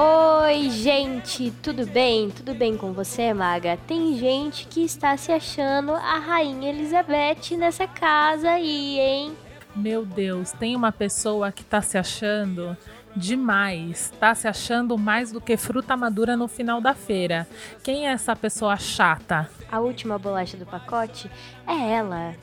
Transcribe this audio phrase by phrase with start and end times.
[0.00, 2.30] Oi, gente, tudo bem?
[2.30, 3.76] Tudo bem com você, Maga?
[3.84, 9.36] Tem gente que está se achando a Rainha Elizabeth nessa casa aí, hein?
[9.74, 12.76] Meu Deus, tem uma pessoa que tá se achando
[13.16, 14.12] demais.
[14.20, 17.44] Tá se achando mais do que fruta madura no final da feira.
[17.82, 19.50] Quem é essa pessoa chata?
[19.68, 21.28] A última bolacha do pacote
[21.66, 22.36] é ela,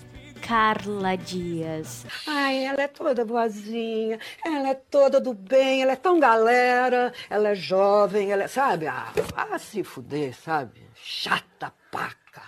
[0.48, 2.06] Carla Dias.
[2.28, 7.50] Ai, ela é toda boazinha, ela é toda do bem, ela é tão galera, ela
[7.50, 8.86] é jovem, ela é, sabe?
[8.86, 10.88] Ah, ah se fuder, sabe?
[10.94, 12.44] Chata paca.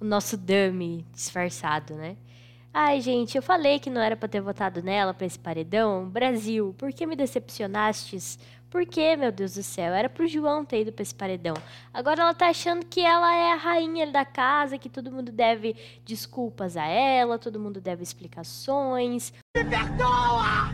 [0.00, 2.16] O nosso dummy disfarçado, né?
[2.72, 6.08] Ai, gente, eu falei que não era pra ter votado nela pra esse paredão.
[6.08, 8.38] Brasil, por que me decepcionastes?
[8.70, 9.92] Por que, meu Deus do céu?
[9.92, 11.54] Era pro João ter ido pra esse paredão.
[11.92, 15.74] Agora ela tá achando que ela é a rainha da casa, que todo mundo deve
[16.04, 19.32] desculpas a ela, todo mundo deve explicações.
[19.56, 20.70] Me perdoa!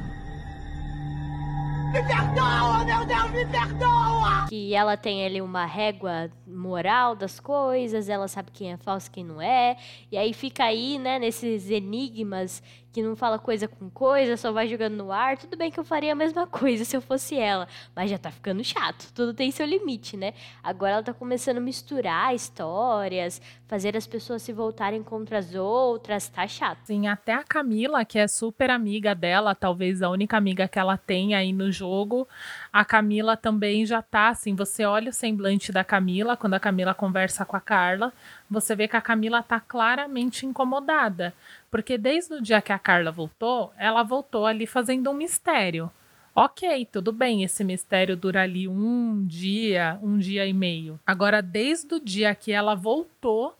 [1.91, 4.27] Me perdoa, meu Deus, me perdoa!
[4.49, 9.11] que ela tem ali uma régua moral das coisas, ela sabe quem é falso e
[9.11, 9.77] quem não é,
[10.11, 12.63] e aí fica aí, né, nesses enigmas
[12.97, 15.37] que não fala coisa com coisa, só vai jogando no ar.
[15.37, 18.31] Tudo bem que eu faria a mesma coisa se eu fosse ela, mas já tá
[18.31, 19.13] ficando chato.
[19.13, 20.33] Tudo tem seu limite, né?
[20.65, 26.27] Agora ela tá começando a misturar histórias, fazer as pessoas se voltarem contra as outras,
[26.31, 26.79] tá chato.
[26.87, 30.97] Sim, até a Camila, que é super amiga dela, talvez a única amiga que ela
[30.97, 32.27] tem aí no jogo,
[32.73, 34.55] a Camila também já tá assim.
[34.55, 38.11] Você olha o semblante da Camila quando a Camila conversa com a Carla,
[38.51, 41.35] você vê que a Camila tá claramente incomodada.
[41.71, 45.91] Porque desde o dia que a Carla voltou, ela voltou ali fazendo um mistério.
[46.35, 51.01] Ok, tudo bem, esse mistério dura ali um dia, um dia e meio.
[51.07, 53.57] Agora, desde o dia que ela voltou,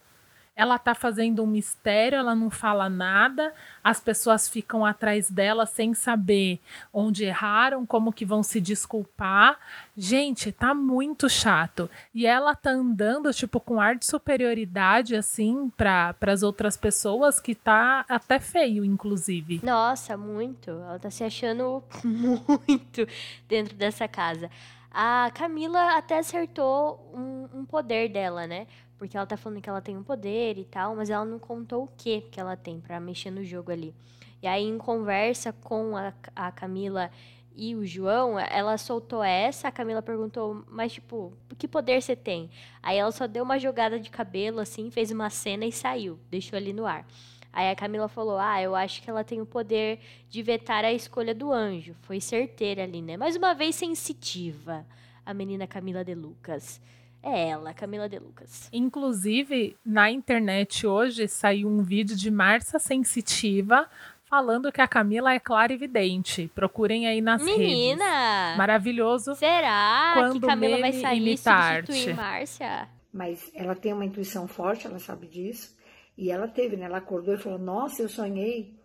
[0.57, 3.53] ela tá fazendo um mistério, ela não fala nada,
[3.83, 6.59] as pessoas ficam atrás dela sem saber
[6.91, 9.59] onde erraram, como que vão se desculpar.
[9.95, 11.87] Gente, tá muito chato.
[12.11, 17.53] E ela tá andando, tipo, com ar de superioridade, assim, para as outras pessoas, que
[17.53, 19.61] tá até feio, inclusive.
[19.63, 20.71] Nossa, muito.
[20.71, 23.07] Ela tá se achando muito
[23.47, 24.49] dentro dessa casa.
[24.91, 28.65] A Camila até acertou um, um poder dela, né?
[28.97, 31.83] Porque ela tá falando que ela tem um poder e tal, mas ela não contou
[31.83, 33.93] o que que ela tem pra mexer no jogo ali.
[34.41, 37.11] E aí, em conversa com a, a Camila
[37.55, 42.49] e o João, ela soltou essa, a Camila perguntou, mas tipo, que poder você tem?
[42.81, 46.55] Aí ela só deu uma jogada de cabelo, assim, fez uma cena e saiu, deixou
[46.55, 47.05] ali no ar.
[47.51, 50.93] Aí a Camila falou: Ah, eu acho que ela tem o poder de vetar a
[50.93, 51.95] escolha do anjo.
[52.03, 53.17] Foi certeira ali, né?
[53.17, 54.85] Mais uma vez sensitiva,
[55.25, 56.79] a menina Camila de Lucas.
[57.21, 58.69] É ela, Camila de Lucas.
[58.71, 63.87] Inclusive, na internet hoje saiu um vídeo de Marcia Sensitiva
[64.29, 66.49] falando que a Camila é clara e vidente.
[66.53, 67.57] Procurem aí nas redes.
[67.57, 68.55] Menina!
[68.57, 69.35] Maravilhoso.
[69.35, 72.15] Será Quando que Camila vai sair e substituir.
[72.15, 72.89] Márcia?
[73.11, 75.75] Mas ela tem uma intuição forte, ela sabe disso.
[76.17, 76.85] E ela teve, né?
[76.85, 78.77] Ela acordou e falou: Nossa, eu sonhei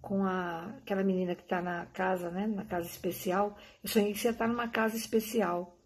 [0.00, 2.46] com a, aquela menina que está na casa, né?
[2.46, 3.56] Na casa especial.
[3.82, 5.76] Eu sonhei que você está numa casa especial.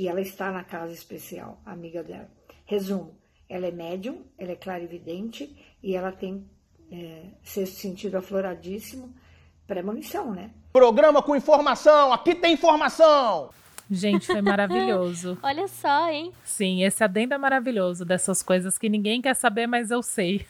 [0.00, 2.26] E ela está na casa especial, amiga dela.
[2.64, 3.14] Resumo:
[3.46, 6.48] ela é médium, ela é clarividente e ela tem
[6.90, 9.14] é, sexto sentido afloradíssimo.
[9.66, 10.52] Premonição, né?
[10.72, 13.50] Programa com informação, aqui tem informação!
[13.90, 15.36] Gente, foi maravilhoso.
[15.44, 16.32] Olha só, hein?
[16.44, 20.46] Sim, esse adendo é maravilhoso dessas coisas que ninguém quer saber, mas eu sei.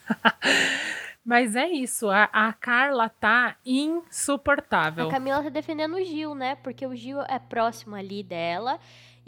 [1.27, 5.09] mas é isso, a, a Carla tá insuportável.
[5.09, 6.55] A Camila tá defendendo o Gil, né?
[6.63, 8.79] Porque o Gil é próximo ali dela.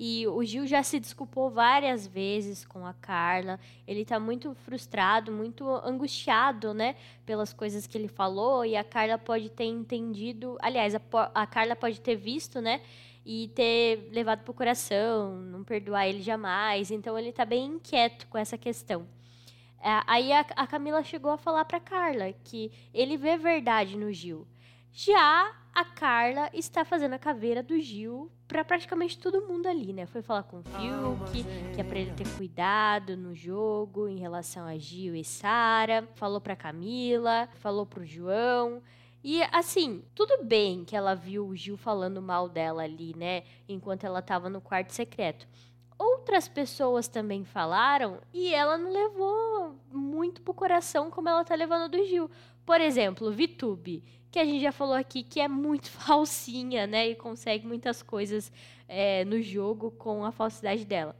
[0.05, 3.61] E o Gil já se desculpou várias vezes com a Carla.
[3.87, 6.97] Ele tá muito frustrado, muito angustiado, né?
[7.25, 8.65] Pelas coisas que ele falou.
[8.65, 10.59] E a Carla pode ter entendido.
[10.61, 11.01] Aliás, a,
[11.33, 12.81] a Carla pode ter visto, né?
[13.25, 16.91] e ter levado pro coração, não perdoar ele jamais.
[16.91, 19.07] Então ele tá bem inquieto com essa questão.
[19.81, 24.13] É, aí a, a Camila chegou a falar pra Carla que ele vê verdade no
[24.13, 24.49] Gil.
[24.93, 30.05] Já a Carla está fazendo a caveira do Gil para praticamente todo mundo ali, né?
[30.05, 34.67] Foi falar com o Fiuk, que é para ele ter cuidado no jogo em relação
[34.67, 38.83] a Gil e Sara, falou para Camila, falou pro João.
[39.25, 44.05] E assim, tudo bem que ela viu o Gil falando mal dela ali, né, enquanto
[44.05, 45.49] ela tava no quarto secreto.
[45.99, 51.91] Outras pessoas também falaram e ela não levou muito pro coração como ela tá levando
[51.91, 52.29] do Gil.
[52.67, 57.11] Por exemplo, Vitube que a gente já falou aqui que é muito falsinha, né?
[57.11, 58.51] E consegue muitas coisas
[58.89, 61.15] é, no jogo com a falsidade dela.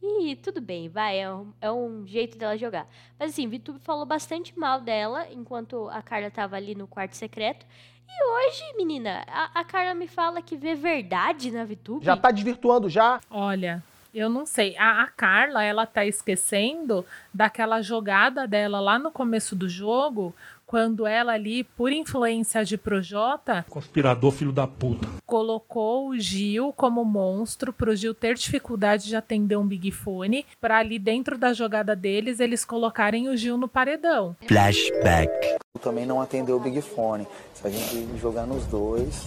[0.00, 2.86] E tudo bem, vai, é um, é um jeito dela jogar.
[3.18, 7.66] Mas assim, Vitube falou bastante mal dela enquanto a Carla tava ali no quarto secreto.
[8.08, 12.04] E hoje, menina, a, a Carla me fala que vê verdade na Vitube.
[12.04, 13.20] Já tá desvirtuando já?
[13.28, 13.82] Olha,
[14.14, 14.76] eu não sei.
[14.78, 17.04] A, a, Carla, ela tá esquecendo
[17.34, 20.34] daquela jogada dela lá no começo do jogo,
[20.68, 27.06] quando ela ali, por influência de Projota, conspirador filho da puta, colocou o Gil como
[27.06, 31.96] monstro pro Gil ter dificuldade de atender um Big Fone, para ali dentro da jogada
[31.96, 34.36] deles eles colocarem o Gil no paredão.
[34.46, 35.56] Flashback.
[35.80, 37.26] Também não atendeu o Big Fone.
[37.54, 39.26] Se a gente jogar nos dois.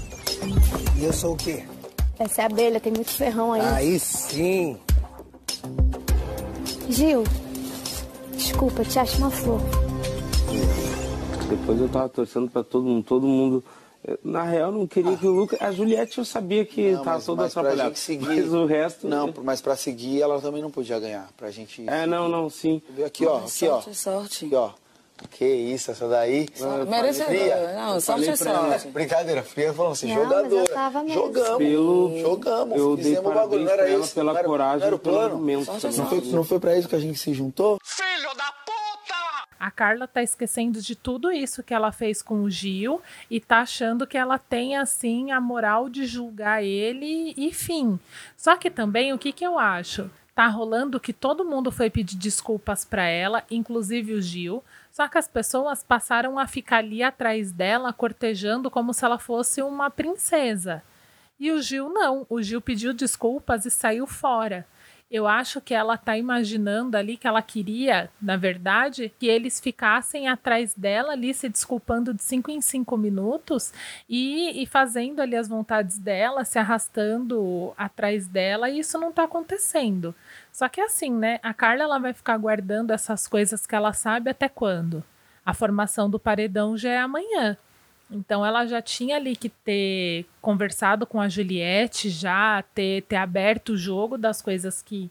[1.00, 1.66] E eu sou o quê?
[2.20, 3.62] Essa é a abelha, tem muito ferrão aí.
[3.62, 4.78] Aí sim.
[6.88, 7.24] Gil,
[8.38, 9.60] desculpa, te acho uma flor.
[11.52, 13.62] Depois eu tava torcendo para todo mundo, todo mundo.
[14.24, 15.62] Na real, não queria que o Lucas.
[15.62, 17.94] A Juliette eu sabia que não, tava toda atrapalhada.
[17.94, 18.26] Seguir...
[18.26, 19.06] Mas o resto.
[19.06, 19.34] Não, né?
[19.44, 21.28] mas para seguir ela também não podia ganhar.
[21.36, 21.84] Pra gente.
[21.90, 22.82] É, não, não, sim.
[23.06, 23.40] Aqui, ó.
[23.40, 23.94] Aqui, sorte, ó.
[23.94, 24.46] sorte.
[24.46, 24.72] Aqui, ó.
[25.30, 26.48] Que isso, essa daí.
[26.88, 27.74] Merecedora.
[27.76, 28.88] Não, sorte é sorte.
[28.88, 31.14] Brincadeira, Fria falando assim, não, jogadora.
[31.14, 31.58] Jogamos.
[31.58, 32.78] Pelo, jogamos.
[32.78, 34.16] Eu dei Fizemos o bagulho, não era isso.
[34.16, 35.38] Pela não era, coragem, não era o plano.
[35.38, 37.78] Não foi, não foi pra isso que a gente se juntou?
[37.84, 38.61] Filho da puta!
[39.62, 43.00] A Carla tá esquecendo de tudo isso que ela fez com o Gil
[43.30, 48.00] e tá achando que ela tem, assim, a moral de julgar ele e fim.
[48.36, 50.10] Só que também, o que que eu acho?
[50.34, 54.64] Tá rolando que todo mundo foi pedir desculpas para ela, inclusive o Gil.
[54.92, 59.62] Só que as pessoas passaram a ficar ali atrás dela, cortejando como se ela fosse
[59.62, 60.82] uma princesa.
[61.40, 62.26] E o Gil não.
[62.28, 64.66] O Gil pediu desculpas e saiu fora.
[65.12, 70.30] Eu acho que ela tá imaginando ali que ela queria, na verdade, que eles ficassem
[70.30, 73.74] atrás dela ali, se desculpando de cinco em cinco minutos
[74.08, 79.26] e, e fazendo ali as vontades dela, se arrastando atrás dela, e isso não tá
[79.26, 80.16] acontecendo.
[80.50, 81.42] Só que assim, né?
[81.44, 85.04] A Carla ela vai ficar guardando essas coisas que ela sabe até quando?
[85.46, 87.58] A formação do paredão já é amanhã.
[88.12, 93.70] Então ela já tinha ali que ter conversado com a Juliette, já ter, ter aberto
[93.70, 95.10] o jogo das coisas que,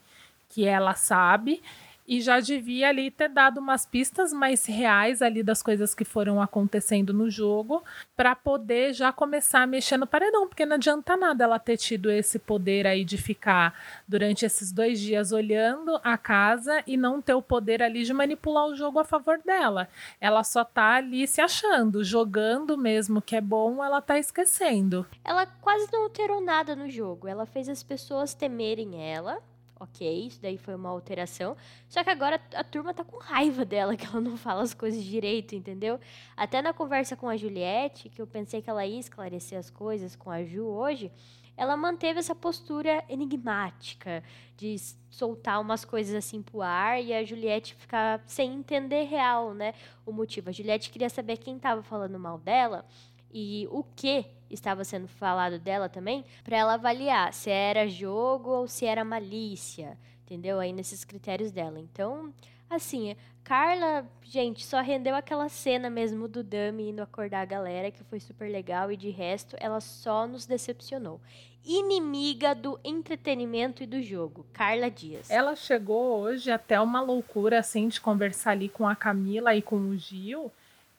[0.50, 1.62] que ela sabe
[2.10, 6.42] e já devia ali ter dado umas pistas mais reais ali das coisas que foram
[6.42, 7.84] acontecendo no jogo
[8.16, 12.10] para poder já começar a mexer no paredão, porque não adianta nada ela ter tido
[12.10, 13.78] esse poder aí de ficar
[14.08, 18.66] durante esses dois dias olhando a casa e não ter o poder ali de manipular
[18.66, 19.88] o jogo a favor dela.
[20.20, 25.06] Ela só tá ali se achando, jogando mesmo que é bom, ela tá esquecendo.
[25.24, 27.28] Ela quase não alterou nada no jogo.
[27.28, 29.40] Ela fez as pessoas temerem ela
[29.80, 31.56] ok, isso daí foi uma alteração.
[31.88, 35.02] Só que agora a turma tá com raiva dela, que ela não fala as coisas
[35.02, 35.98] direito, entendeu?
[36.36, 40.14] Até na conversa com a Juliette, que eu pensei que ela ia esclarecer as coisas
[40.14, 41.10] com a Ju hoje,
[41.56, 44.22] ela manteve essa postura enigmática
[44.56, 44.76] de
[45.10, 49.74] soltar umas coisas assim pro ar e a Juliette ficar sem entender real, né,
[50.06, 50.48] o motivo.
[50.48, 52.86] A Juliette queria saber quem tava falando mal dela
[53.32, 58.68] e o que estava sendo falado dela também, para ela avaliar se era jogo ou
[58.68, 60.58] se era malícia, entendeu?
[60.58, 61.78] Aí nesses critérios dela.
[61.78, 62.34] Então,
[62.68, 68.02] assim, Carla, gente, só rendeu aquela cena mesmo do Dami indo acordar a galera, que
[68.04, 71.20] foi super legal, e de resto, ela só nos decepcionou.
[71.64, 75.28] Inimiga do entretenimento e do jogo, Carla Dias.
[75.30, 79.76] Ela chegou hoje até uma loucura, assim, de conversar ali com a Camila e com
[79.76, 80.50] o Gil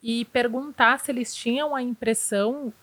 [0.02, 2.74] e perguntar se eles tinham a impressão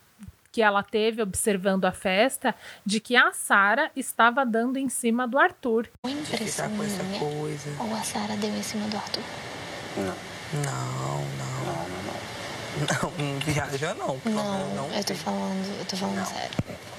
[0.50, 5.38] que ela teve observando a festa de que a Sara estava dando em cima do
[5.38, 5.88] Arthur.
[6.04, 7.70] Impressão com essa coisa.
[7.80, 9.22] Ou a Sara deu em cima do Arthur?
[9.96, 10.04] Não.
[10.04, 11.48] Não, não.
[11.66, 12.18] Não, não, não.
[12.78, 14.20] Não, viaja não.
[14.24, 16.26] Não, não, eu tô falando, eu tô falando não.
[16.26, 16.50] sério.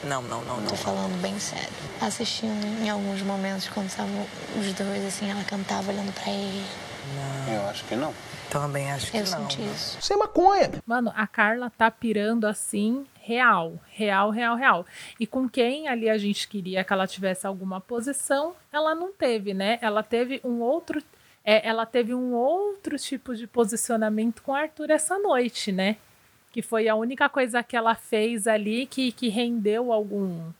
[0.03, 0.67] Não, não, não, eu não.
[0.67, 1.69] Tô falando bem sério.
[2.01, 4.25] Assistindo em alguns momentos, quando estavam
[4.57, 6.65] os dois, assim, ela cantava olhando pra ele.
[7.15, 7.53] Não.
[7.53, 8.13] Eu acho que não.
[8.49, 9.43] Também acho que eu não.
[9.43, 9.99] Eu senti isso.
[9.99, 10.71] Isso é maconha.
[10.85, 14.85] Mano, a Carla tá pirando assim real, real, real, real.
[15.19, 19.53] E com quem ali a gente queria que ela tivesse alguma posição, ela não teve,
[19.53, 19.77] né?
[19.81, 21.01] Ela teve um outro,
[21.45, 25.97] é, ela teve um outro tipo de posicionamento com Arthur essa noite, né?
[26.51, 30.51] Que foi a única coisa que ela fez ali que, que rendeu algum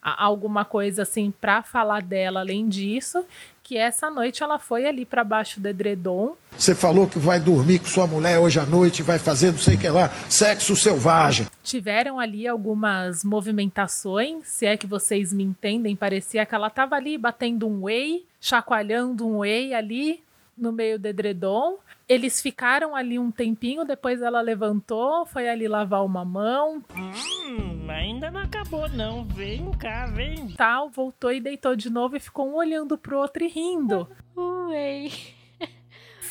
[0.00, 3.26] alguma coisa assim para falar dela além disso,
[3.68, 6.34] que essa noite ela foi ali para baixo do edredom.
[6.56, 9.74] Você falou que vai dormir com sua mulher hoje à noite, vai fazer não sei
[9.74, 11.46] o que lá, sexo selvagem.
[11.62, 17.18] Tiveram ali algumas movimentações, se é que vocês me entendem, parecia que ela tava ali
[17.18, 20.22] batendo um whey, chacoalhando um whey ali
[20.58, 21.78] no meio do edredom.
[22.08, 26.82] Eles ficaram ali um tempinho, depois ela levantou, foi ali lavar uma mão.
[26.96, 30.48] Hum, ainda não acabou não, vem cá, vem.
[30.56, 34.08] Tal, voltou e deitou de novo e ficou um olhando pro outro e rindo.
[34.36, 35.08] Ué.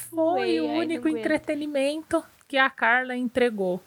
[0.09, 3.81] Foi o único entretenimento que a Carla entregou.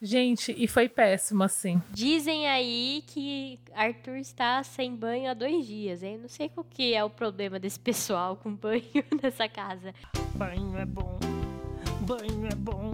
[0.00, 1.82] Gente, e foi péssimo, assim.
[1.90, 6.18] Dizem aí que Arthur está sem banho há dois dias, hein?
[6.18, 8.82] Não sei o que é o problema desse pessoal com banho
[9.20, 9.92] nessa casa.
[10.34, 11.18] Banho é bom,
[12.02, 12.92] banho é bom,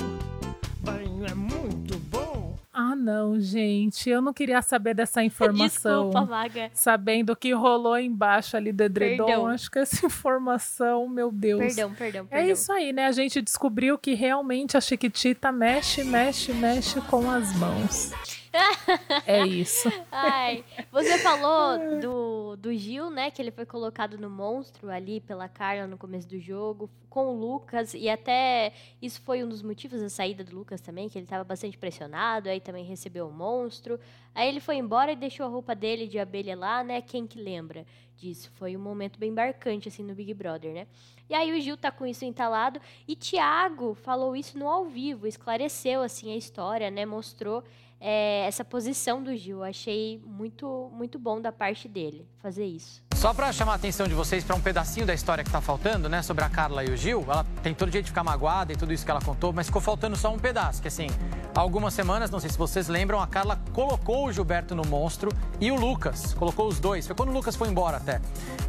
[0.81, 2.44] banho é muito bom.
[2.77, 4.11] Ah, não, gente.
[4.11, 6.07] Eu não queria saber dessa informação.
[6.11, 6.71] Desculpa, Maga.
[6.75, 9.27] Sabendo o que rolou embaixo ali do edredom.
[9.27, 9.47] Perdão.
[9.47, 11.61] Acho que essa informação, meu Deus.
[11.61, 12.51] Perdão, perdão, É perdão.
[12.53, 13.07] isso aí, né?
[13.07, 18.13] A gente descobriu que realmente a Chiquitita mexe, mexe, mexe com as mãos.
[19.27, 19.91] É isso.
[20.11, 23.31] Ai, você falou do, do Gil, né?
[23.31, 27.39] Que ele foi colocado no monstro ali pela Carla no começo do jogo, com o
[27.39, 31.27] Lucas, e até isso foi um dos motivos da saída do Lucas também, que ele
[31.27, 34.01] estava bastante pressionado, aí também recebeu o monstro.
[34.35, 37.01] Aí ele foi embora e deixou a roupa dele de abelha lá, né?
[37.01, 38.51] Quem que lembra disso?
[38.55, 40.87] Foi um momento bem marcante, assim, no Big Brother, né?
[41.29, 45.27] E aí o Gil tá com isso entalado, e Thiago falou isso no ao vivo,
[45.27, 47.07] esclareceu, assim, a história, né?
[47.07, 47.65] Mostrou
[48.05, 49.65] é, essa posição do Gil.
[49.65, 53.03] Achei muito, muito bom da parte dele fazer isso.
[53.15, 56.11] Só pra chamar a atenção de vocês para um pedacinho da história que tá faltando,
[56.11, 58.77] né, sobre a Carla e o Gil, ela tem todo jeito de ficar magoada e
[58.77, 61.07] tudo isso que ela contou, mas ficou faltando só um pedaço, que assim,
[61.55, 65.31] há algumas semanas, não sei se vocês lembram, a Carla colocou o Gilberto no monstro
[65.59, 68.21] e o Lucas, colocou os dois, foi quando o Lucas foi embora até.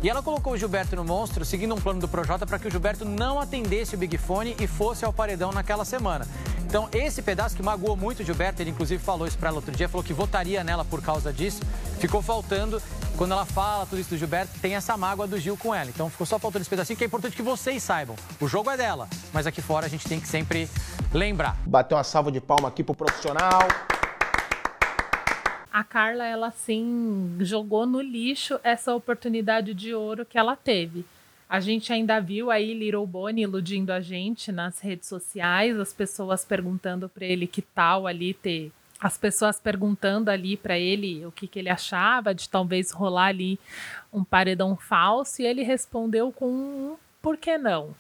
[0.02, 2.72] E ela colocou o Gilberto no monstro, seguindo um plano do Projota para que o
[2.72, 6.26] Gilberto não atendesse o Big Fone e fosse ao paredão naquela semana.
[6.68, 9.72] Então, esse pedaço que magoou muito o Gilberto, ele inclusive falou isso para ela outro
[9.72, 11.62] dia, falou que votaria nela por causa disso,
[12.00, 12.82] ficou faltando.
[13.18, 15.90] Quando ela fala tudo isso do Gilberto, tem essa mágoa do Gil com ela.
[15.90, 18.16] Então, ficou só faltando esse pedacinho, que é importante que vocês saibam.
[18.42, 20.70] O jogo é dela, mas aqui fora a gente tem que sempre
[21.14, 21.58] lembrar.
[21.66, 23.62] Bater uma salva de palma aqui pro profissional.
[25.72, 31.06] A Carla, ela sim jogou no lixo essa oportunidade de ouro que ela teve.
[31.56, 36.44] A gente ainda viu aí Little Bonnie iludindo a gente nas redes sociais, as pessoas
[36.44, 41.48] perguntando para ele que tal ali ter as pessoas perguntando ali para ele o que,
[41.48, 43.58] que ele achava de talvez rolar ali
[44.12, 47.96] um paredão falso e ele respondeu com um por que não?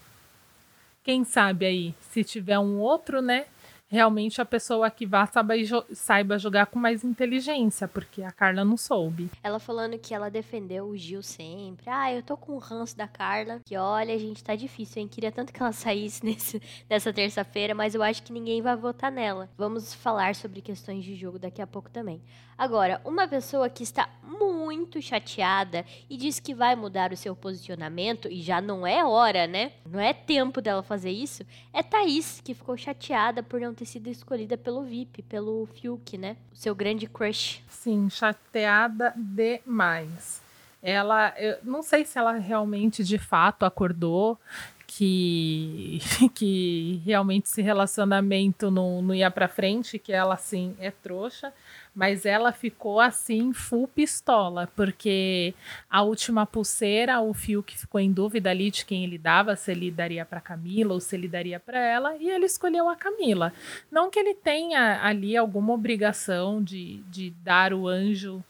[1.02, 3.46] Quem sabe aí, se tiver um outro, né?
[3.88, 5.54] Realmente a pessoa que vá saiba,
[5.94, 9.30] saiba jogar com mais inteligência, porque a Carla não soube.
[9.44, 11.86] Ela falando que ela defendeu o Gil sempre.
[11.88, 13.62] Ah, eu tô com o ranço da Carla.
[13.64, 15.08] Que olha, gente, tá difícil, hein?
[15.08, 19.12] Queria tanto que ela saísse nesse, nessa terça-feira, mas eu acho que ninguém vai votar
[19.12, 19.50] nela.
[19.56, 22.22] Vamos falar sobre questões de jogo daqui a pouco também.
[22.58, 28.30] Agora, uma pessoa que está muito chateada e diz que vai mudar o seu posicionamento,
[28.30, 29.74] e já não é hora, né?
[29.86, 34.08] Não é tempo dela fazer isso, é Thaís, que ficou chateada por não ter sido
[34.08, 36.38] escolhida pelo VIP, pelo Fiuk, né?
[36.54, 37.64] Seu grande crush.
[37.70, 40.42] Sim, chateada demais.
[40.82, 44.40] Ela, eu não sei se ela realmente de fato acordou
[44.88, 46.00] que,
[46.34, 51.52] que realmente esse relacionamento não, não ia para frente, que ela assim é trouxa,
[51.96, 55.54] mas ela ficou assim full pistola, porque
[55.90, 59.72] a última pulseira, o fio que ficou em dúvida ali de quem ele dava, se
[59.72, 63.54] ele daria para Camila ou se ele daria para ela, e ele escolheu a Camila.
[63.90, 68.44] Não que ele tenha ali alguma obrigação de, de dar o anjo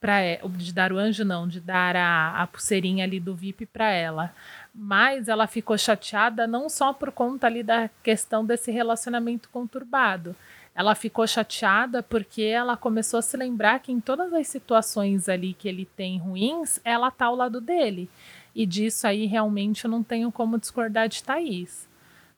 [0.00, 0.20] para
[0.56, 4.34] de dar o anjo não, de dar a, a pulseirinha ali do VIP para ela.
[4.74, 10.34] Mas ela ficou chateada não só por conta ali da questão desse relacionamento conturbado.
[10.74, 15.52] Ela ficou chateada porque ela começou a se lembrar que em todas as situações ali
[15.52, 18.08] que ele tem ruins, ela tá ao lado dele.
[18.54, 21.88] E disso aí realmente eu não tenho como discordar de Thaís.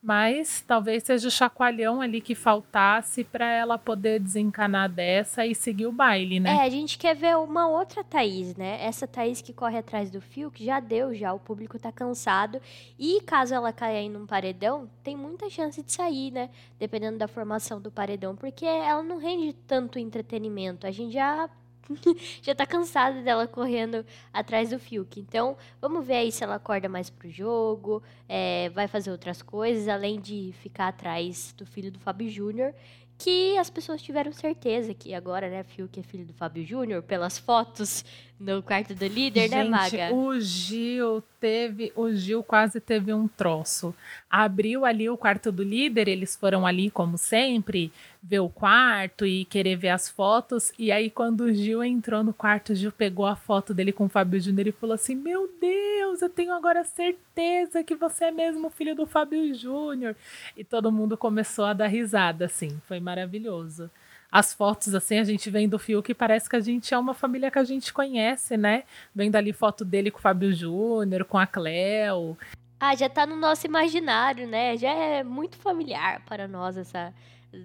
[0.04, 5.86] Mas talvez seja o chacoalhão ali que faltasse para ela poder desencanar dessa e seguir
[5.86, 6.56] o baile, né?
[6.56, 8.84] É, a gente quer ver uma outra Thaís, né?
[8.84, 11.32] Essa Thaís que corre atrás do fio, que já deu, já.
[11.32, 12.60] O público tá cansado.
[12.98, 16.50] E caso ela caia em um paredão, tem muita chance de sair, né?
[16.78, 18.36] Dependendo da formação do paredão.
[18.36, 20.86] Porque ela não rende tanto entretenimento.
[20.86, 21.48] A gente já
[22.42, 25.20] já tá cansada dela correndo atrás do Fiuk.
[25.20, 29.88] Então, vamos ver aí se ela acorda mais pro jogo, é, vai fazer outras coisas,
[29.88, 32.74] além de ficar atrás do filho do Fábio Júnior,
[33.16, 37.38] que as pessoas tiveram certeza que agora, né, Fiuk é filho do Fábio Júnior, pelas
[37.38, 38.04] fotos
[38.38, 40.14] no quarto do líder, né, Gente, né, Maga?
[40.14, 43.94] O Gil teve, o Gil quase teve um troço.
[44.28, 47.92] Abriu ali o quarto do líder, eles foram ali como sempre,
[48.26, 50.72] ver o quarto e querer ver as fotos.
[50.78, 54.06] E aí quando o Gil entrou no quarto, o Gil pegou a foto dele com
[54.06, 58.30] o Fábio Júnior e falou assim: "Meu Deus, eu tenho agora certeza que você é
[58.30, 60.16] mesmo filho do Fábio Júnior".
[60.56, 62.80] E todo mundo começou a dar risada assim.
[62.88, 63.90] Foi maravilhoso
[64.32, 67.52] as fotos, assim, a gente vendo o Fiuk parece que a gente é uma família
[67.52, 68.82] que a gente conhece, né?
[69.14, 72.36] Vendo ali foto dele com o Fábio Júnior, com a Cleo.
[72.80, 74.76] Ah, já tá no nosso imaginário, né?
[74.76, 77.14] Já é muito familiar para nós essa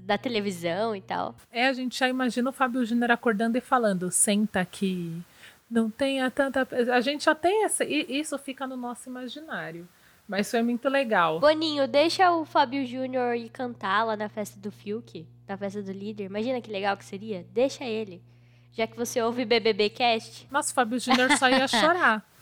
[0.03, 1.35] da televisão e tal.
[1.51, 5.21] É, a gente já imagina o Fábio Júnior acordando e falando: "Senta aqui".
[5.69, 9.87] Não tenha tanta, a gente já tem essa, isso fica no nosso imaginário.
[10.27, 11.39] Mas foi muito legal.
[11.39, 15.91] Boninho, deixa o Fábio Júnior ir cantar lá na festa do Fiuk, na festa do
[15.91, 16.25] líder.
[16.25, 17.45] Imagina que legal que seria.
[17.51, 18.21] Deixa ele.
[18.71, 20.47] Já que você ouve BBB Cast.
[20.51, 22.23] Nossa, o Fábio Júnior só ia chorar.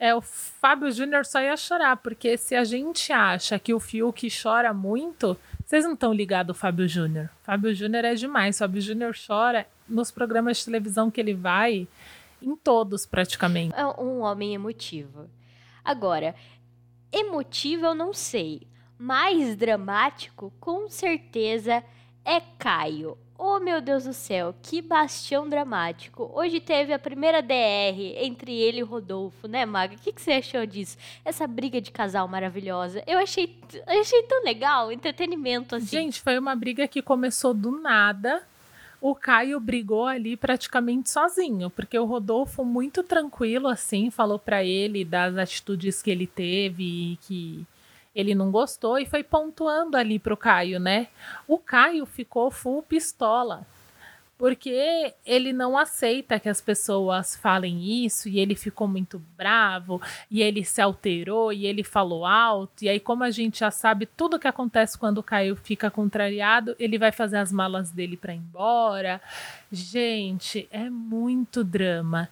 [0.00, 4.28] É, o Fábio Júnior só ia chorar, porque se a gente acha que o Fiuk
[4.30, 5.36] chora muito,
[5.68, 7.28] vocês não estão ligados ao Fábio Júnior.
[7.42, 8.56] Fábio Júnior é demais.
[8.56, 11.86] Fábio Júnior chora nos programas de televisão que ele vai,
[12.40, 13.74] em todos praticamente.
[13.76, 15.28] É um homem emotivo.
[15.84, 16.34] Agora,
[17.12, 18.66] Emotivo eu não sei.
[18.98, 21.84] Mais dramático, com certeza, é
[22.58, 23.16] Caio.
[23.38, 26.30] Oh, meu Deus do céu, que bastião dramático.
[26.34, 29.94] Hoje teve a primeira DR entre ele e o Rodolfo, né, Maga?
[29.94, 30.98] O que, que você achou disso?
[31.24, 33.02] Essa briga de casal maravilhosa.
[33.06, 35.86] Eu achei, eu achei tão legal, entretenimento assim.
[35.86, 38.42] Gente, foi uma briga que começou do nada
[39.00, 45.04] o Caio brigou ali praticamente sozinho, porque o Rodolfo muito tranquilo assim, falou para ele
[45.04, 47.66] das atitudes que ele teve e que
[48.18, 51.06] ele não gostou e foi pontuando ali pro Caio, né?
[51.46, 53.64] O Caio ficou full pistola
[54.38, 60.40] porque ele não aceita que as pessoas falem isso e ele ficou muito bravo e
[60.40, 64.38] ele se alterou e ele falou alto e aí como a gente já sabe tudo
[64.38, 68.38] que acontece quando o Caio fica contrariado ele vai fazer as malas dele para ir
[68.38, 69.20] embora.
[69.72, 72.28] Gente é muito drama.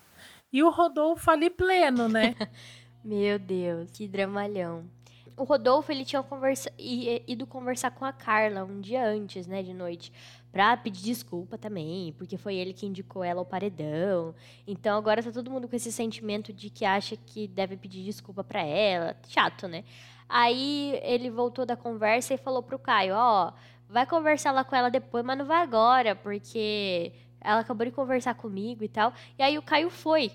[0.53, 2.37] E o Rodolfo ali pleno né?
[3.05, 4.96] Meu Deus que dramalhão
[5.37, 9.75] o Rodolfo ele tinha conversa, ido conversar com a Carla um dia antes, né, de
[9.75, 10.11] noite,
[10.51, 14.35] pra pedir desculpa também, porque foi ele que indicou ela ao paredão.
[14.67, 18.43] Então agora tá todo mundo com esse sentimento de que acha que deve pedir desculpa
[18.43, 19.15] para ela.
[19.29, 19.85] Chato, né?
[20.29, 23.53] Aí ele voltou da conversa e falou pro Caio, ó, oh,
[23.89, 28.35] vai conversar lá com ela depois, mas não vai agora, porque ela acabou de conversar
[28.35, 29.13] comigo e tal.
[29.39, 30.33] E aí o Caio foi.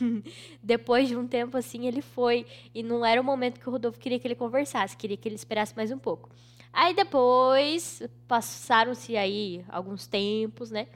[0.62, 2.46] Depois de um tempo assim, ele foi.
[2.74, 5.36] E não era o momento que o Rodolfo queria que ele conversasse, queria que ele
[5.36, 6.28] esperasse mais um pouco.
[6.72, 10.86] Aí depois, passaram-se aí alguns tempos, né?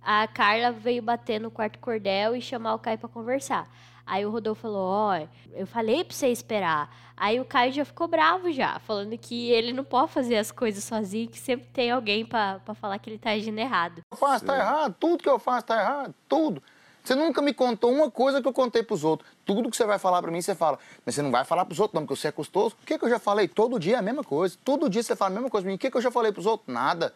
[0.00, 3.68] A Carla veio bater no quarto cordel e chamar o Caio para conversar.
[4.08, 6.90] Aí o Rodolfo falou: Ó, oh, eu falei pra você esperar.
[7.14, 10.82] Aí o Caio já ficou bravo já, falando que ele não pode fazer as coisas
[10.82, 14.02] sozinho, que sempre tem alguém para falar que ele tá agindo errado.
[14.10, 16.62] Eu faço tá errado, tudo que eu faço tá errado, tudo.
[17.04, 19.28] Você nunca me contou uma coisa que eu contei pros outros.
[19.44, 20.78] Tudo que você vai falar para mim, você fala.
[21.04, 22.76] Mas você não vai falar pros outros, não, porque você é custoso.
[22.82, 23.48] O que, que eu já falei?
[23.48, 24.58] Todo dia é a mesma coisa.
[24.62, 25.76] Todo dia você fala a mesma coisa pra mim.
[25.76, 26.72] O que, que eu já falei pros outros?
[26.72, 27.14] Nada.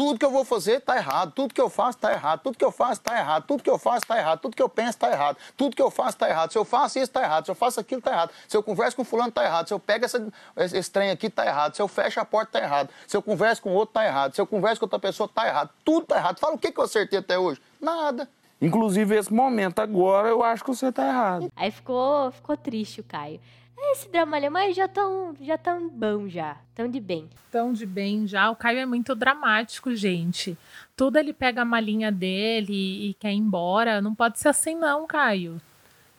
[0.00, 2.64] Tudo que eu vou fazer tá errado, tudo que eu faço tá errado, tudo que
[2.64, 5.12] eu faço tá errado, tudo que eu faço tá errado, tudo que eu penso tá
[5.12, 6.50] errado, tudo que eu faço tá errado.
[6.52, 8.96] Se eu faço isso tá errado, se eu faço aquilo tá errado, se eu converso
[8.96, 11.86] com fulano tá errado, se eu pego essa, esse trem aqui tá errado, se eu
[11.86, 14.80] fecho a porta tá errado, se eu converso com outro tá errado, se eu converso
[14.80, 16.38] com outra pessoa tá errado, tudo tá errado.
[16.38, 17.60] Fala o que, que eu acertei até hoje?
[17.78, 18.26] Nada.
[18.58, 21.52] Inclusive, esse momento agora, eu acho que você tá errado.
[21.54, 23.38] Aí ficou, ficou triste o Caio.
[23.82, 26.58] Esse dramalhão, mas já tão, já tão bom já.
[26.74, 27.28] Tão de bem.
[27.50, 28.50] Tão de bem já.
[28.50, 30.56] O Caio é muito dramático, gente.
[30.94, 34.02] Tudo ele pega a malinha dele e, e quer ir embora.
[34.02, 35.60] Não pode ser assim não, Caio.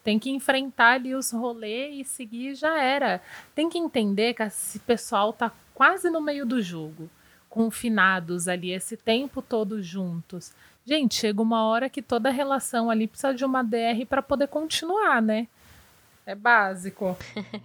[0.04, 3.22] Tem que enfrentar ali os rolês e seguir já era.
[3.54, 7.10] Tem que entender que esse pessoal tá quase no meio do jogo.
[7.48, 10.52] Confinados ali esse tempo todo juntos.
[10.84, 15.22] Gente, chega uma hora que toda relação ali precisa de uma DR para poder continuar,
[15.22, 15.48] né?
[16.26, 17.18] É básico.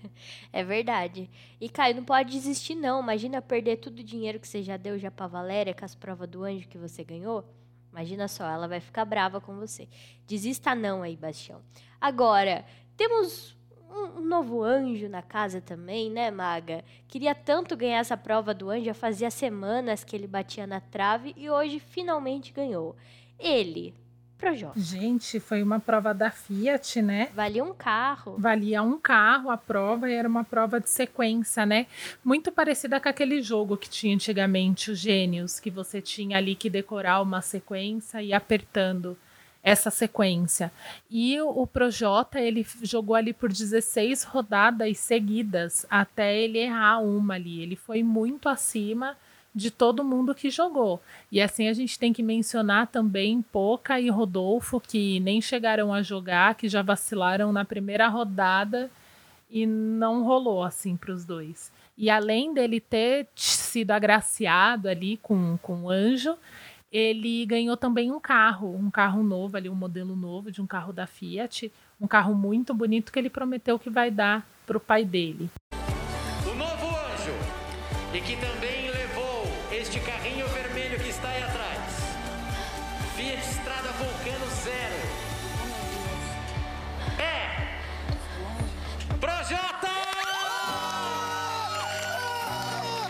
[0.52, 1.28] é verdade.
[1.60, 3.02] E Caio, não pode desistir não.
[3.02, 6.28] Imagina perder todo o dinheiro que você já deu já pra Valéria com as provas
[6.28, 7.44] do anjo que você ganhou.
[7.92, 9.88] Imagina só, ela vai ficar brava com você.
[10.26, 11.62] Desista não aí, Bastião.
[12.00, 12.64] Agora,
[12.96, 13.56] temos
[13.90, 16.84] um, um novo anjo na casa também, né, Maga?
[17.08, 21.34] Queria tanto ganhar essa prova do anjo, já fazia semanas que ele batia na trave
[21.36, 22.96] e hoje finalmente ganhou.
[23.38, 23.94] Ele,
[24.38, 24.78] Projota.
[24.78, 27.28] Gente, foi uma prova da Fiat, né?
[27.34, 28.36] Valia um carro.
[28.38, 31.86] Valia um carro a prova e era uma prova de sequência, né?
[32.22, 36.68] Muito parecida com aquele jogo que tinha antigamente, os Gênios, que você tinha ali que
[36.68, 39.16] decorar uma sequência e apertando
[39.62, 40.70] essa sequência.
[41.10, 47.62] E o Projota, ele jogou ali por 16 rodadas seguidas até ele errar uma ali.
[47.62, 49.16] Ele foi muito acima
[49.56, 51.00] de todo mundo que jogou.
[51.32, 56.02] E assim a gente tem que mencionar também Poca e Rodolfo, que nem chegaram a
[56.02, 58.90] jogar, que já vacilaram na primeira rodada
[59.50, 61.72] e não rolou assim para os dois.
[61.96, 66.36] E além dele ter sido agraciado ali com, com o anjo,
[66.92, 70.92] ele ganhou também um carro, um carro novo ali, um modelo novo de um carro
[70.92, 75.02] da Fiat, um carro muito bonito que ele prometeu que vai dar para o pai
[75.02, 75.48] dele.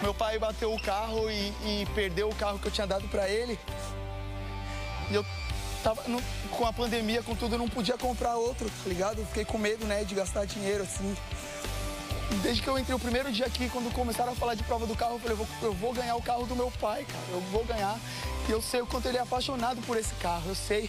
[0.07, 3.29] Meu pai bateu o carro e, e perdeu o carro que eu tinha dado para
[3.29, 3.59] ele.
[5.11, 5.27] E eu
[5.83, 9.19] tava no, com a pandemia, com tudo, eu não podia comprar outro, tá ligado?
[9.19, 11.13] Eu fiquei com medo, né, de gastar dinheiro, assim.
[12.41, 14.95] Desde que eu entrei o primeiro dia aqui, quando começaram a falar de prova do
[14.95, 17.25] carro, eu falei, eu vou, eu vou ganhar o carro do meu pai, cara.
[17.33, 17.99] Eu vou ganhar.
[18.49, 20.89] E eu sei o quanto ele é apaixonado por esse carro, eu sei.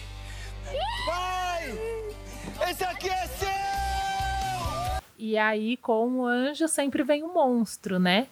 [1.04, 1.76] Pai!
[2.70, 3.48] Esse aqui é seu!
[5.18, 8.28] E aí, com o anjo, sempre vem o monstro, né?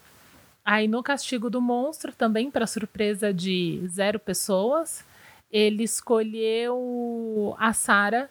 [0.66, 5.05] Aí, no castigo do monstro, também para surpresa de zero pessoas,
[5.48, 8.29] ele escolheu a Sara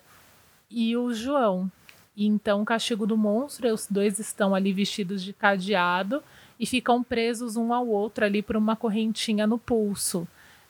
[0.70, 1.72] e o João.
[2.16, 6.22] Então, castigo do monstro, os dois estão ali vestidos de cadeado
[6.60, 10.28] e ficam presos um ao outro ali por uma correntinha no pulso.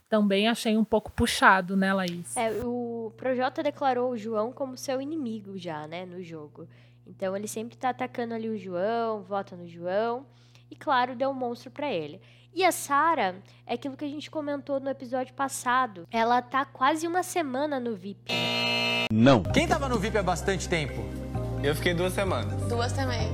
[0.08, 2.38] Também achei um pouco puxado, né, Laís?
[2.38, 6.68] É, o Projota declarou o João como seu inimigo já, né, no jogo.
[7.08, 10.28] Então ele sempre tá atacando ali o João, vota no João
[10.70, 12.22] e claro, deu um monstro para ele.
[12.54, 13.36] E a Sara,
[13.68, 16.08] é aquilo que a gente comentou no episódio passado.
[16.10, 18.34] Ela tá quase uma semana no VIP.
[19.12, 19.44] Não.
[19.44, 21.04] Quem tava no VIP há bastante tempo?
[21.62, 22.62] Eu fiquei duas semanas.
[22.70, 23.28] Duas também.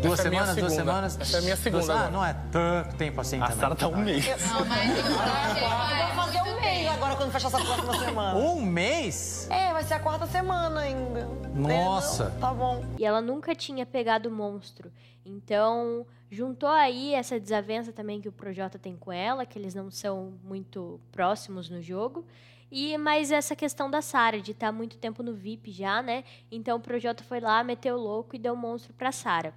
[0.00, 1.20] Duas Essa é semanas, duas semanas?
[1.20, 1.84] Essa é a minha segunda.
[1.84, 2.10] Duas, ah, agora.
[2.12, 3.60] não é tanto tempo assim A também.
[3.60, 4.26] Sara tá um mês.
[4.26, 8.38] Não, mas Vai fazer um mês agora quando fechar essa próxima semana.
[8.38, 9.48] Um mês?
[9.50, 11.28] É, vai ser a quarta semana ainda.
[11.54, 12.24] Nossa.
[12.24, 12.84] É, não, tá bom.
[12.98, 14.92] E ela nunca tinha pegado o monstro.
[15.24, 19.90] Então, juntou aí essa desavença também que o Projota tem com ela, que eles não
[19.90, 22.24] são muito próximos no jogo.
[22.70, 26.24] E mais essa questão da Sara de estar muito tempo no VIP já, né?
[26.50, 29.54] Então o Projota foi lá, meteu o louco e deu o monstro pra Sara,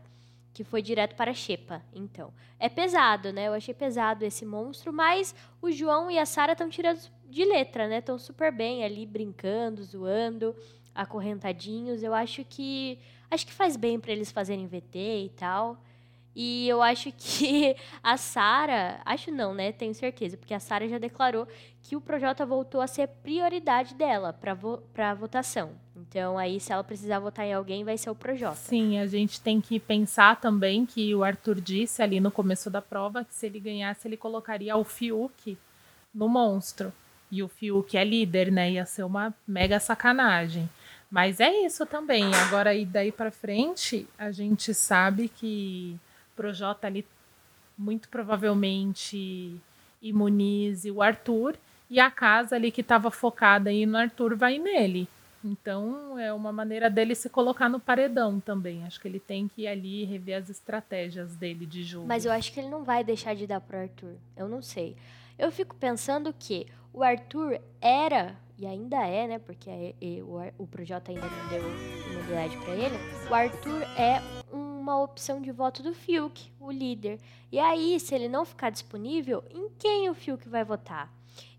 [0.54, 1.82] que foi direto para a Xepa.
[1.92, 3.48] Então, é pesado, né?
[3.48, 7.88] Eu achei pesado esse monstro, mas o João e a Sara estão tirando de letra,
[7.88, 7.98] né?
[7.98, 10.56] Estão super bem ali brincando, zoando,
[10.94, 12.04] acorrentadinhos.
[12.04, 13.00] Eu acho que
[13.32, 15.82] acho que faz bem para eles fazerem VT e tal.
[16.36, 19.72] E eu acho que a Sara, acho não, né?
[19.72, 21.48] Tenho certeza, porque a Sara já declarou
[21.82, 24.82] que o Projota voltou a ser prioridade dela para vo
[25.18, 25.72] votação.
[25.96, 28.56] Então, aí, se ela precisar votar em alguém, vai ser o Projota.
[28.56, 32.82] Sim, a gente tem que pensar também que o Arthur disse ali no começo da
[32.82, 35.58] prova que se ele ganhasse, ele colocaria o Fiuk
[36.14, 36.94] no monstro.
[37.32, 38.72] E o Fiuk é líder, né?
[38.72, 40.70] Ia ser uma mega sacanagem.
[41.12, 42.34] Mas é isso também.
[42.34, 46.00] Agora, e daí para frente, a gente sabe que
[46.40, 47.06] Projota ali
[47.78, 49.60] muito provavelmente
[50.02, 51.58] imunize o Arthur
[51.90, 55.06] e a casa ali que estava focada aí no Arthur vai nele.
[55.44, 58.86] Então é uma maneira dele se colocar no paredão também.
[58.86, 62.08] Acho que ele tem que ir ali rever as estratégias dele de jogo.
[62.08, 64.16] Mas eu acho que ele não vai deixar de dar pro Arthur.
[64.38, 64.96] Eu não sei.
[65.38, 69.40] Eu fico pensando que o Arthur era, e ainda é, né?
[69.40, 71.64] Porque é, é, o, o Projota ainda não deu
[72.12, 72.96] imunidade para ele.
[73.30, 74.39] O Arthur é
[74.80, 77.20] uma opção de voto do Fiuk, o líder.
[77.52, 81.12] E aí, se ele não ficar disponível, em quem o Fiuk vai votar?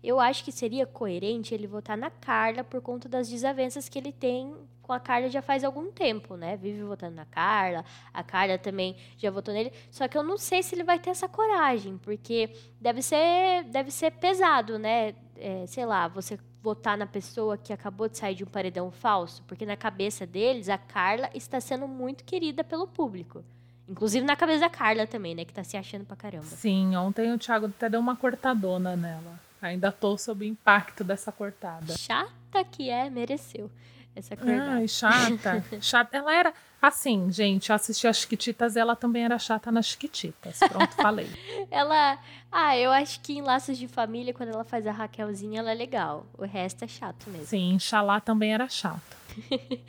[0.03, 4.11] Eu acho que seria coerente ele votar na Carla por conta das desavenças que ele
[4.11, 4.53] tem
[4.91, 6.57] com a Carla já faz algum tempo, né?
[6.57, 9.71] Vive votando na Carla, a Carla também já votou nele.
[9.89, 13.89] Só que eu não sei se ele vai ter essa coragem, porque deve ser, deve
[13.89, 15.15] ser pesado, né?
[15.37, 19.41] É, sei lá, você votar na pessoa que acabou de sair de um paredão falso,
[19.47, 23.45] porque na cabeça deles a Carla está sendo muito querida pelo público.
[23.87, 25.45] Inclusive na cabeça da Carla também, né?
[25.45, 26.43] Que tá se achando pra caramba.
[26.43, 29.39] Sim, ontem o Thiago até deu uma cortadona nela.
[29.61, 31.97] Ainda tô sob o impacto dessa cortada.
[31.97, 33.71] Chata que é, mereceu
[34.15, 34.71] essa cortada.
[34.71, 35.63] Ai, chata.
[35.81, 36.17] chata.
[36.17, 36.53] Ela era.
[36.81, 40.59] Assim, gente, eu assisti as Chiquititas ela também era chata nas Chiquititas.
[40.59, 41.29] Pronto, falei.
[41.69, 42.17] ela.
[42.51, 45.75] Ah, eu acho que em Laços de Família, quando ela faz a Raquelzinha, ela é
[45.75, 46.25] legal.
[46.37, 47.45] O resto é chato mesmo.
[47.45, 49.21] Sim, Xalá também era chato.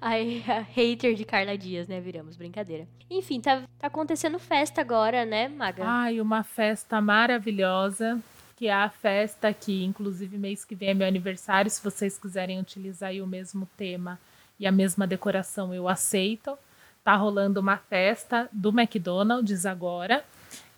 [0.00, 2.00] Aí, a hater de Carla Dias, né?
[2.00, 2.88] Viramos, brincadeira.
[3.10, 5.84] Enfim, tá, tá acontecendo festa agora, né, Maga?
[5.86, 8.18] Ai, uma festa maravilhosa
[8.56, 11.70] que é a festa que, inclusive, mês que vem é meu aniversário.
[11.70, 14.18] Se vocês quiserem utilizar o mesmo tema
[14.58, 16.58] e a mesma decoração, eu aceito.
[17.04, 20.24] Tá rolando uma festa do McDonald's agora.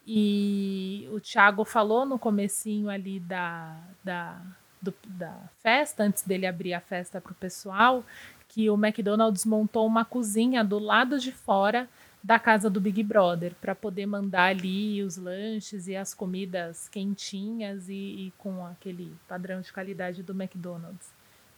[0.04, 4.40] E o Thiago falou no comecinho ali da, da,
[4.82, 8.02] do, da festa, antes dele abrir a festa para o pessoal,
[8.48, 11.88] que o McDonald's montou uma cozinha do lado de fora
[12.28, 17.88] da casa do Big Brother para poder mandar ali os lanches e as comidas quentinhas
[17.88, 21.08] e, e, com aquele padrão de qualidade do McDonald's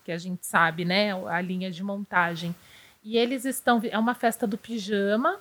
[0.04, 2.54] que a gente sabe, né, a linha de montagem.
[3.02, 5.40] E eles estão é uma festa do pijama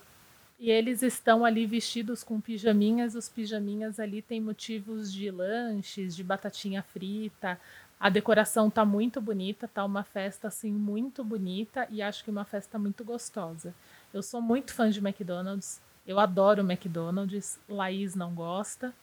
[0.59, 3.13] e eles estão ali vestidos com pijaminhas.
[3.13, 7.61] Os pijaminhas ali têm motivos de lanches, de batatinha frita.
[7.99, 12.45] A decoração tá muito bonita, tá uma festa assim muito bonita e acho que uma
[12.45, 13.75] festa muito gostosa.
[14.13, 15.81] Eu sou muito fã de McDonald's.
[16.05, 17.59] Eu adoro McDonald's.
[17.67, 18.93] Laís não gosta,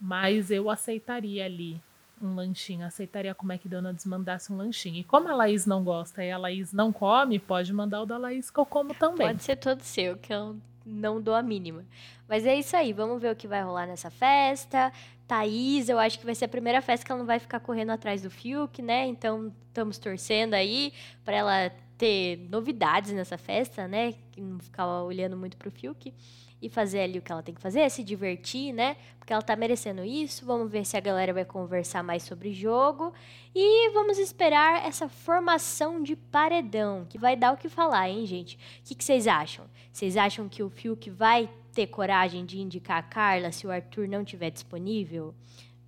[0.00, 1.80] mas eu aceitaria ali
[2.20, 2.86] um lanchinho.
[2.86, 4.96] Aceitaria que o McDonald's mandasse um lanchinho.
[4.96, 8.18] E como a Laís não gosta e a Laís não come, pode mandar o da
[8.18, 9.26] Laís que eu como também.
[9.26, 11.84] Pode ser todo seu, que eu não dou a mínima.
[12.28, 14.92] Mas é isso aí, vamos ver o que vai rolar nessa festa.
[15.26, 17.90] Thaís, eu acho que vai ser a primeira festa que ela não vai ficar correndo
[17.90, 19.06] atrás do Fiuk, né?
[19.06, 20.92] Então, estamos torcendo aí
[21.24, 24.14] para ela ter novidades nessa festa, né?
[24.30, 26.14] Que não ficar olhando muito pro Fiuk
[26.60, 28.96] e fazer ali o que ela tem que fazer, se divertir, né?
[29.18, 30.44] Porque ela tá merecendo isso.
[30.46, 33.12] Vamos ver se a galera vai conversar mais sobre jogo.
[33.54, 38.56] E vamos esperar essa formação de paredão, que vai dar o que falar, hein, gente?
[38.56, 39.66] O que, que vocês acham?
[39.92, 44.08] Vocês acham que o Fiuk vai ter coragem de indicar a Carla se o Arthur
[44.08, 45.34] não tiver disponível?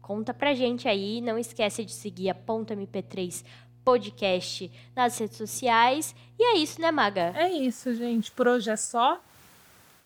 [0.00, 1.20] Conta pra gente aí.
[1.20, 3.44] Não esquece de seguir a Ponta MP3
[3.84, 6.14] podcast nas redes sociais.
[6.38, 7.32] E é isso, né, Maga?
[7.36, 8.30] É isso, gente.
[8.30, 9.20] Por hoje é só.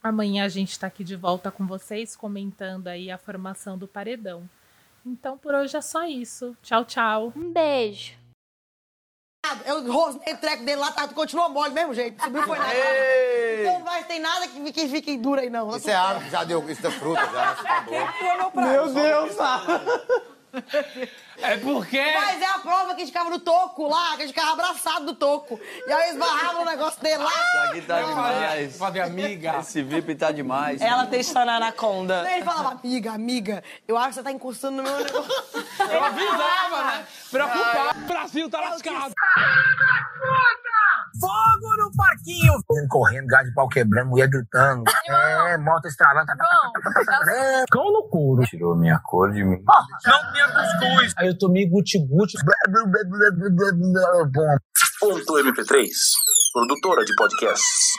[0.03, 4.49] Amanhã a gente está aqui de volta com vocês, comentando aí a formação do paredão.
[5.07, 6.57] Então por hoje é só isso.
[6.63, 7.33] Tchau, tchau.
[7.37, 8.13] Um beijo.
[9.67, 12.23] Eu rosnei o treco dele lá, tá, continuou mole mesmo jeito.
[12.23, 12.73] Subiu foi nada.
[13.61, 15.77] Então não vai ter nada que, que fique duro aí, não.
[15.77, 17.55] Isso é árvore, já deu isso da fruta, já.
[17.55, 18.61] Tá bom.
[18.61, 19.61] Meu Deus, tá.
[21.39, 22.01] É porque.
[22.01, 24.53] Mas é a prova que a gente ficava no toco lá, que a gente ficava
[24.53, 25.61] abraçado do toco.
[25.87, 27.31] E aí esbarrava o negócio dele lá.
[27.31, 28.79] Isso aqui tá demais.
[28.79, 29.57] Fazer amiga.
[29.61, 30.81] Esse VIP tá demais.
[30.81, 32.31] Ela testando a anaconda.
[32.31, 35.33] Ele falava, amiga, amiga, eu acho que você tá encostando no meu negócio.
[35.91, 37.07] Eu avisava, né?
[37.31, 37.99] Preocupado.
[37.99, 39.15] O Brasil tá lascado.
[41.21, 42.53] Fogo no parquinho!
[42.89, 44.85] Correndo, gás de pau quebrando, mulher gritando.
[45.09, 46.27] É, moto estralando.
[47.71, 48.43] Cão no couro.
[48.45, 49.63] Tirou minha cor de mim.
[50.07, 51.13] Não tinha cuscuz.
[51.17, 52.37] Aí eu tomei guti-guti.
[55.01, 55.89] Ponto MP3,
[56.53, 57.93] produtora de podcasts.